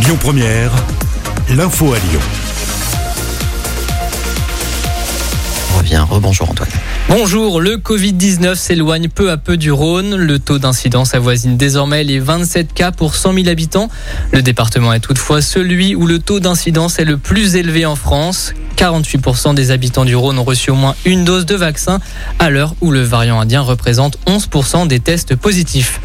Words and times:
Lyon 0.00 0.16
Première, 0.20 0.70
l'info 1.50 1.92
à 1.92 1.98
Lyon. 1.98 2.20
On 5.74 5.78
revient. 5.78 6.04
Rebonjour 6.08 6.50
Antoine. 6.50 6.68
Bonjour, 7.08 7.60
le 7.60 7.78
Covid-19 7.78 8.54
s'éloigne 8.54 9.08
peu 9.08 9.30
à 9.30 9.36
peu 9.36 9.56
du 9.56 9.72
Rhône. 9.72 10.14
Le 10.14 10.38
taux 10.38 10.58
d'incidence 10.58 11.14
avoisine 11.14 11.56
désormais 11.56 12.04
les 12.04 12.20
27 12.20 12.72
cas 12.72 12.92
pour 12.92 13.16
100 13.16 13.34
000 13.34 13.48
habitants. 13.48 13.88
Le 14.32 14.40
département 14.40 14.92
est 14.92 15.00
toutefois 15.00 15.42
celui 15.42 15.94
où 15.94 16.06
le 16.06 16.20
taux 16.20 16.38
d'incidence 16.38 16.98
est 16.98 17.04
le 17.04 17.18
plus 17.18 17.56
élevé 17.56 17.84
en 17.84 17.96
France. 17.96 18.54
48% 18.76 19.54
des 19.54 19.72
habitants 19.72 20.04
du 20.04 20.14
Rhône 20.14 20.38
ont 20.38 20.44
reçu 20.44 20.70
au 20.70 20.76
moins 20.76 20.94
une 21.04 21.24
dose 21.24 21.44
de 21.44 21.56
vaccin 21.56 21.98
à 22.38 22.50
l'heure 22.50 22.74
où 22.80 22.92
le 22.92 23.02
variant 23.02 23.40
indien 23.40 23.62
représente 23.62 24.18
11% 24.26 24.86
des 24.86 25.00
tests 25.00 25.34
positifs. 25.34 26.00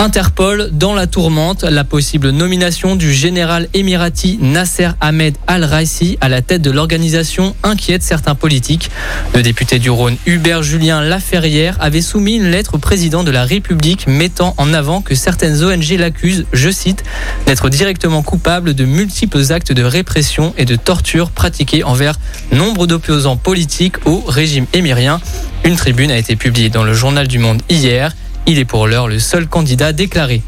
Interpol 0.00 0.70
dans 0.70 0.94
la 0.94 1.08
tourmente, 1.08 1.64
la 1.64 1.82
possible 1.82 2.30
nomination 2.30 2.94
du 2.94 3.12
général 3.12 3.68
émirati 3.74 4.38
Nasser 4.40 4.90
Ahmed 5.00 5.36
Al-Raisi 5.48 6.16
à 6.20 6.28
la 6.28 6.40
tête 6.40 6.62
de 6.62 6.70
l'organisation 6.70 7.56
inquiète 7.64 8.04
certains 8.04 8.36
politiques. 8.36 8.92
Le 9.34 9.42
député 9.42 9.80
du 9.80 9.90
Rhône 9.90 10.16
Hubert 10.24 10.62
Julien 10.62 11.02
Laferrière 11.02 11.76
avait 11.80 12.00
soumis 12.00 12.36
une 12.36 12.48
lettre 12.48 12.74
au 12.74 12.78
président 12.78 13.24
de 13.24 13.32
la 13.32 13.42
République 13.42 14.06
mettant 14.06 14.54
en 14.56 14.72
avant 14.72 15.02
que 15.02 15.16
certaines 15.16 15.64
ONG 15.64 15.90
l'accusent, 15.98 16.46
je 16.52 16.70
cite, 16.70 17.02
d'être 17.46 17.68
directement 17.68 18.22
coupable 18.22 18.74
de 18.74 18.84
multiples 18.84 19.52
actes 19.52 19.72
de 19.72 19.82
répression 19.82 20.54
et 20.56 20.64
de 20.64 20.76
torture 20.76 21.32
pratiqués 21.32 21.82
envers 21.82 22.20
nombre 22.52 22.86
d'opposants 22.86 23.36
politiques 23.36 23.96
au 24.06 24.20
régime 24.20 24.66
émirien. 24.74 25.20
Une 25.64 25.74
tribune 25.74 26.12
a 26.12 26.16
été 26.16 26.36
publiée 26.36 26.70
dans 26.70 26.84
le 26.84 26.94
journal 26.94 27.26
du 27.26 27.40
Monde 27.40 27.62
hier. 27.68 28.14
Il 28.50 28.58
est 28.58 28.64
pour 28.64 28.86
l'heure 28.86 29.08
le 29.08 29.18
seul 29.18 29.46
candidat 29.46 29.92
déclaré. 29.92 30.40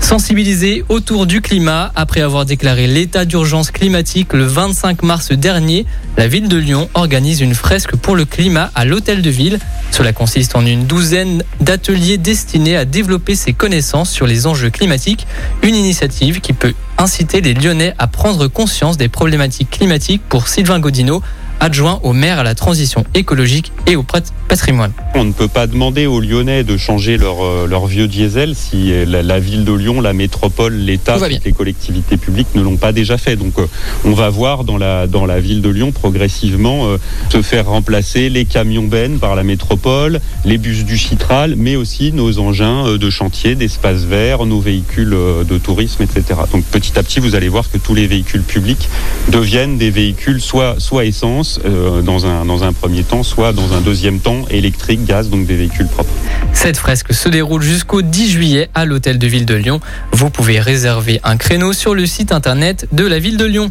Sensibilisé 0.00 0.84
autour 0.88 1.26
du 1.26 1.42
climat, 1.42 1.92
après 1.94 2.22
avoir 2.22 2.46
déclaré 2.46 2.86
l'état 2.86 3.26
d'urgence 3.26 3.70
climatique 3.70 4.32
le 4.32 4.44
25 4.44 5.02
mars 5.02 5.32
dernier, 5.32 5.84
la 6.16 6.28
ville 6.28 6.48
de 6.48 6.56
Lyon 6.56 6.88
organise 6.94 7.42
une 7.42 7.54
fresque 7.54 7.94
pour 7.96 8.16
le 8.16 8.24
climat 8.24 8.70
à 8.74 8.86
l'hôtel 8.86 9.20
de 9.20 9.28
ville. 9.28 9.58
Cela 9.90 10.14
consiste 10.14 10.56
en 10.56 10.64
une 10.64 10.86
douzaine 10.86 11.44
d'ateliers 11.60 12.16
destinés 12.16 12.78
à 12.78 12.86
développer 12.86 13.34
ses 13.34 13.52
connaissances 13.52 14.10
sur 14.10 14.26
les 14.26 14.46
enjeux 14.46 14.70
climatiques, 14.70 15.26
une 15.62 15.74
initiative 15.74 16.40
qui 16.40 16.54
peut 16.54 16.72
inciter 16.96 17.42
les 17.42 17.52
Lyonnais 17.52 17.92
à 17.98 18.06
prendre 18.06 18.48
conscience 18.48 18.96
des 18.96 19.08
problématiques 19.08 19.68
climatiques 19.68 20.22
pour 20.26 20.48
Sylvain 20.48 20.80
Godino, 20.80 21.20
adjoint 21.62 22.00
au 22.02 22.12
maire 22.12 22.38
à 22.40 22.42
la 22.42 22.54
transition 22.54 23.04
écologique 23.14 23.72
et 23.86 23.96
au 23.96 24.04
patrimoine. 24.48 24.92
On 25.14 25.24
ne 25.24 25.32
peut 25.32 25.48
pas 25.48 25.66
demander 25.66 26.06
aux 26.06 26.20
Lyonnais 26.20 26.64
de 26.64 26.76
changer 26.76 27.16
leur, 27.16 27.44
euh, 27.44 27.66
leur 27.66 27.86
vieux 27.86 28.08
diesel 28.08 28.54
si 28.54 28.92
la, 29.06 29.22
la, 29.22 29.38
ville 29.38 29.64
de 29.64 29.72
Lyon, 29.72 30.00
la 30.00 30.12
métropole, 30.12 30.74
l'État, 30.74 31.16
les 31.44 31.52
collectivités 31.52 32.16
publiques 32.16 32.54
ne 32.54 32.62
l'ont 32.62 32.76
pas 32.76 32.92
déjà 32.92 33.16
fait. 33.16 33.36
Donc 33.36 33.58
euh, 33.58 33.66
on 34.04 34.12
va 34.12 34.28
voir 34.28 34.64
dans 34.64 34.76
la, 34.76 35.06
dans 35.06 35.24
la 35.24 35.40
ville 35.40 35.62
de 35.62 35.68
Lyon 35.68 35.92
progressivement 35.92 36.86
euh, 36.86 36.98
se 37.30 37.42
faire 37.42 37.66
remplacer 37.66 38.28
les 38.28 38.44
camions 38.44 38.84
bennes 38.84 39.18
par 39.18 39.34
la 39.34 39.42
métropole, 39.42 40.20
les 40.44 40.58
bus 40.58 40.84
du 40.84 40.96
Chitral, 40.96 41.54
mais 41.56 41.76
aussi 41.76 42.12
nos 42.12 42.38
engins 42.38 42.86
euh, 42.86 42.98
de 42.98 43.10
chantier, 43.10 43.54
d'espace 43.54 44.02
vert, 44.02 44.44
nos 44.46 44.60
véhicules 44.60 45.14
euh, 45.14 45.44
de 45.44 45.58
tourisme, 45.58 46.02
etc. 46.02 46.40
Donc 46.52 46.64
petit 46.64 46.98
à 46.98 47.02
petit, 47.02 47.20
vous 47.20 47.34
allez 47.34 47.48
voir 47.48 47.70
que 47.70 47.78
tous 47.78 47.94
les 47.94 48.06
véhicules 48.06 48.42
publics 48.42 48.88
deviennent 49.28 49.78
des 49.78 49.90
véhicules 49.90 50.40
soit, 50.40 50.76
soit 50.78 51.04
essence, 51.04 51.51
euh, 51.64 52.02
dans, 52.02 52.26
un, 52.26 52.44
dans 52.44 52.64
un 52.64 52.72
premier 52.72 53.02
temps, 53.02 53.22
soit 53.22 53.52
dans 53.52 53.72
un 53.74 53.80
deuxième 53.80 54.20
temps 54.20 54.44
électrique, 54.50 55.04
gaz, 55.04 55.28
donc 55.28 55.46
des 55.46 55.56
véhicules 55.56 55.86
propres. 55.86 56.10
Cette 56.52 56.76
fresque 56.76 57.12
se 57.12 57.28
déroule 57.28 57.62
jusqu'au 57.62 58.02
10 58.02 58.30
juillet 58.30 58.70
à 58.74 58.84
l'hôtel 58.84 59.18
de 59.18 59.26
ville 59.26 59.46
de 59.46 59.54
Lyon. 59.54 59.80
Vous 60.12 60.30
pouvez 60.30 60.60
réserver 60.60 61.20
un 61.24 61.36
créneau 61.36 61.72
sur 61.72 61.94
le 61.94 62.06
site 62.06 62.32
internet 62.32 62.86
de 62.92 63.06
la 63.06 63.18
ville 63.18 63.36
de 63.36 63.44
Lyon. 63.44 63.70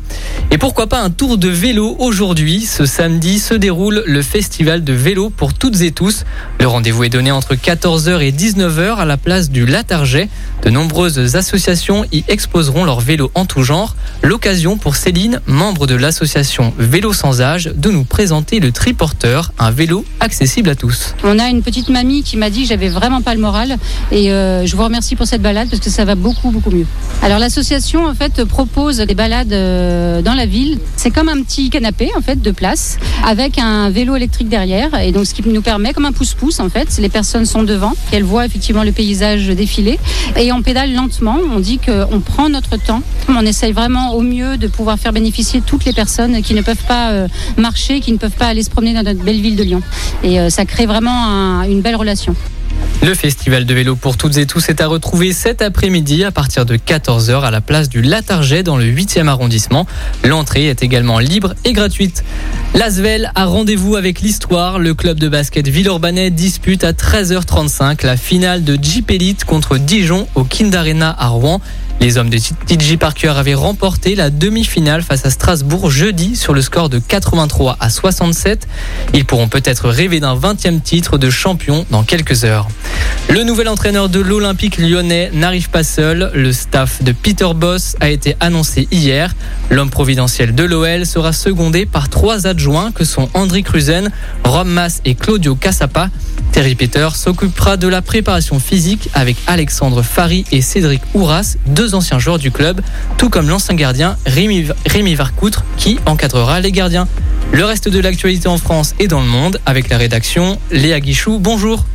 Et 0.52 0.58
pourquoi 0.58 0.88
pas 0.88 1.00
un 1.00 1.10
tour 1.10 1.38
de 1.38 1.48
vélo 1.48 1.96
aujourd'hui? 2.00 2.62
Ce 2.62 2.86
samedi 2.86 3.40
se 3.40 3.54
déroule 3.54 4.04
le 4.06 4.22
festival 4.22 4.84
de 4.84 4.94
vélo 4.94 5.30
pour 5.30 5.54
toutes 5.54 5.82
et 5.82 5.92
tous. 5.92 6.26
Le 6.60 6.68
rendez-vous 6.68 7.04
est 7.04 7.10
donné 7.10 7.32
entre 7.32 7.56
14h 7.56 8.22
et 8.22 8.32
19h 8.32 8.98
à 8.98 9.06
la 9.06 9.18
place 9.18 9.50
du 9.50 9.66
Latarget. 9.66 10.30
De 10.64 10.70
nombreuses 10.70 11.36
associations 11.36 12.06
y 12.12 12.24
exposeront 12.28 12.84
leurs 12.84 13.00
vélos 13.00 13.32
en 13.36 13.46
tout 13.46 13.64
genre. 13.64 13.96
L'occasion 14.24 14.78
pour 14.78 14.96
Céline, 14.96 15.42
membre 15.46 15.88
de 15.88 15.96
l'association 15.96 16.74
Vélo 16.78 17.14
sans 17.14 17.42
âge, 17.42 17.71
de 17.76 17.90
nous 17.90 18.04
présenter 18.04 18.60
le 18.60 18.72
triporteur, 18.72 19.52
un 19.60 19.72
vélo 19.72 20.06
accessible 20.20 20.70
à 20.70 20.76
tous. 20.76 21.16
On 21.24 21.40
a 21.40 21.50
une 21.50 21.62
petite 21.62 21.90
mamie 21.90 22.24
qui 22.24 22.38
m'a 22.38 22.50
dit 22.50 22.64
que 22.64 22.70
j'avais 22.70 22.90
vraiment 22.90 23.22
pas 23.22 23.34
le 23.34 23.42
moral 23.42 23.78
et 24.12 24.32
euh, 24.32 24.66
je 24.66 24.76
vous 24.76 24.84
remercie 24.84 25.16
pour 25.16 25.28
cette 25.28 25.42
balade 25.42 25.70
parce 25.70 25.82
que 25.82 25.90
ça 25.90 26.06
va 26.06 26.16
beaucoup 26.16 26.52
beaucoup 26.52 26.72
mieux. 26.72 26.86
Alors 27.22 27.40
l'association 27.40 28.06
en 28.06 28.14
fait 28.14 28.44
propose 28.46 28.98
des 28.98 29.16
balades 29.16 29.54
euh, 29.54 30.22
dans 30.22 30.34
la 30.34 30.46
ville. 30.46 30.80
C'est 30.96 31.12
comme 31.12 31.30
un 31.30 31.42
petit 31.44 31.70
canapé 31.70 32.10
en 32.18 32.22
fait 32.22 32.42
de 32.42 32.52
place 32.52 32.98
avec 33.26 33.58
un 33.58 33.90
vélo 33.90 34.16
électrique 34.16 34.50
derrière 34.50 35.00
et 35.00 35.12
donc 35.12 35.26
ce 35.26 35.34
qui 35.34 35.48
nous 35.48 35.62
permet 35.62 35.94
comme 35.94 36.06
un 36.06 36.12
pouce-pouce 36.12 36.60
en 36.60 36.70
fait. 36.70 36.98
Les 37.00 37.10
personnes 37.10 37.46
sont 37.46 37.64
devant, 37.64 37.94
elles 38.12 38.24
voient 38.24 38.46
effectivement 38.46 38.84
le 38.84 38.92
paysage 38.92 39.48
défiler 39.48 40.00
et 40.38 40.52
on 40.52 40.62
pédale 40.62 40.94
lentement. 40.94 41.38
On 41.54 41.60
dit 41.60 41.80
qu'on 41.80 42.20
prend 42.20 42.50
notre 42.50 42.78
temps. 42.78 43.02
On 43.30 43.46
essaye 43.46 43.72
vraiment 43.72 44.14
au 44.14 44.22
mieux 44.22 44.58
de 44.58 44.68
pouvoir 44.68 44.98
faire 45.00 45.14
bénéficier 45.14 45.62
toutes 45.62 45.86
les 45.86 45.94
personnes 45.94 46.42
qui 46.42 46.54
ne 46.54 46.62
peuvent 46.62 46.86
pas 46.88 47.12
euh, 47.12 47.28
marcher, 47.62 48.00
qui 48.02 48.12
ne 48.12 48.18
peuvent 48.18 48.32
pas 48.32 48.48
aller 48.48 48.64
se 48.64 48.70
promener 48.70 48.94
dans 48.94 49.04
notre 49.04 49.24
belle 49.24 49.40
ville 49.40 49.56
de 49.56 49.64
Lyon. 49.64 49.82
Et 50.24 50.40
euh, 50.40 50.50
ça 50.50 50.66
crée 50.66 50.86
vraiment 50.86 51.26
un, 51.26 51.64
une 51.64 51.82
belle 51.82 51.96
relation. 51.96 52.36
Le 53.04 53.16
festival 53.16 53.66
de 53.66 53.74
vélo 53.74 53.96
pour 53.96 54.16
toutes 54.16 54.38
et 54.38 54.46
tous 54.46 54.70
est 54.70 54.80
à 54.80 54.86
retrouver 54.86 55.34
cet 55.34 55.64
après-midi 55.64 56.24
à 56.24 56.30
partir 56.30 56.68
de 56.68 56.76
14h 56.76 57.42
à 57.42 57.50
la 57.50 57.60
place 57.60 57.90
du 57.90 58.04
Latarget 58.04 58.62
dans 58.62 58.78
le 58.78 58.86
8e 58.86 59.28
arrondissement. 59.28 59.88
L'entrée 60.24 60.68
est 60.68 60.84
également 60.84 61.18
libre 61.18 61.56
et 61.66 61.74
gratuite. 61.74 62.24
L'Asvel 62.76 63.32
a 63.34 63.46
rendez-vous 63.46 63.96
avec 63.96 64.22
l'histoire. 64.22 64.78
Le 64.78 64.94
club 64.94 65.20
de 65.20 65.30
basket 65.30 65.68
Villeurbanais 65.68 66.30
dispute 66.30 66.84
à 66.84 66.92
13h35 66.92 68.06
la 68.06 68.18
finale 68.18 68.64
de 68.64 68.78
Jeep 68.80 69.10
Elite 69.10 69.46
contre 69.46 69.78
Dijon 69.78 70.28
au 70.36 70.44
Kind 70.44 70.76
Arena 70.76 71.16
à 71.18 71.30
Rouen. 71.30 71.60
Les 72.02 72.18
hommes 72.18 72.32
de 72.32 72.40
TJ 72.40 72.98
Parker 72.98 73.34
avaient 73.38 73.54
remporté 73.54 74.16
la 74.16 74.32
demi-finale 74.32 75.04
face 75.04 75.24
à 75.24 75.30
Strasbourg 75.30 75.92
jeudi 75.92 76.36
sur 76.36 76.52
le 76.52 76.64
score 76.64 76.90
de 76.90 76.98
83 76.98 77.78
à 77.80 77.92
67. 77.92 78.68
Ils 79.14 79.24
pourront 79.24 79.48
peut-être 79.48 79.88
rêver 79.88 80.20
d'un 80.20 80.36
20e 80.36 80.82
titre 80.82 81.20
de 81.20 81.30
champion 81.30 81.86
dans 81.92 82.02
quelques 82.02 82.44
heures. 82.44 82.68
Le 83.30 83.44
nouvel 83.44 83.70
entraîneur 83.70 84.10
de 84.10 84.20
l'Olympique 84.20 84.80
lyonnais 84.80 85.30
n'arrive 85.32 85.70
pas 85.70 85.84
seul. 85.84 86.32
Le 86.34 86.52
staff 86.52 87.04
de 87.04 87.12
Peter 87.12 87.50
Boss 87.56 87.96
a 88.00 88.10
été 88.10 88.36
annoncé 88.40 88.88
hier. 88.90 89.36
L'homme 89.70 89.92
providentiel 89.92 90.56
de 90.56 90.64
l'OL 90.64 91.06
sera 91.06 91.34
secondé 91.34 91.86
par 91.86 92.10
trois 92.10 92.48
adjoints 92.48 92.92
que 92.92 93.06
sont 93.06 93.30
André 93.36 93.62
Cruzen, 93.62 94.10
Rom 94.44 94.70
Mas 94.70 95.02
et 95.06 95.14
Claudio 95.14 95.54
Cassapa. 95.54 96.10
Terry 96.52 96.76
Peter 96.76 97.08
s'occupera 97.16 97.78
de 97.78 97.88
la 97.88 98.02
préparation 98.02 98.60
physique 98.60 99.10
avec 99.14 99.38
Alexandre 99.48 100.02
Fari 100.02 100.46
et 100.52 100.62
Cédric 100.62 101.02
Ouras, 101.14 101.56
deux 101.66 101.96
anciens 101.96 102.20
joueurs 102.20 102.40
du 102.40 102.52
club, 102.52 102.82
tout 103.18 103.30
comme 103.30 103.48
l'ancien 103.48 103.76
gardien 103.76 104.18
Rémi, 104.26 104.68
Rémi 104.86 105.16
Varcoutre 105.16 105.64
qui 105.78 106.00
encadrera 106.06 106.60
les 106.60 106.72
gardiens. 106.72 107.08
Le 107.52 107.66
reste 107.66 107.90
de 107.90 108.00
l'actualité 108.00 108.48
en 108.48 108.58
France 108.58 108.94
et 109.00 109.08
dans 109.08 109.22
le 109.22 109.28
monde 109.28 109.60
avec 109.66 109.90
la 109.90 109.98
rédaction 109.98 110.60
Léa 110.72 111.00
Guichou. 111.00 111.40
Bonjour. 111.40 111.86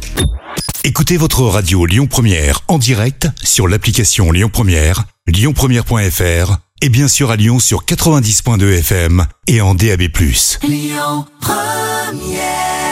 Écoutez 0.85 1.17
votre 1.17 1.43
radio 1.43 1.85
Lyon 1.85 2.07
Première 2.07 2.61
en 2.69 2.79
direct 2.79 3.29
sur 3.43 3.69
l'application 3.69 4.31
Lyon 4.33 4.51
Première, 4.53 5.05
lyonpremière.fr 5.27 6.59
et 6.83 6.89
bien 6.89 7.09
sûr 7.09 7.31
à 7.31 7.37
Lyon 7.37 7.59
sur 7.59 7.85
90.2 7.85 8.79
FM 8.79 9.27
et 9.47 9.61
en 9.61 9.75
DAB+. 9.75 10.03
Lyon 10.63 11.27
Première 11.41 12.86